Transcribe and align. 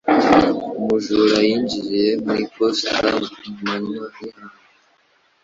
Umujura 0.79 1.37
yinjiye 1.47 2.05
mu 2.25 2.33
iposita 2.45 3.09
ku 3.31 3.49
manywa 3.63 4.07
y'ihangu 4.15 4.61